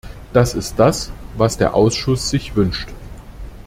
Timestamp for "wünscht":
2.55-2.89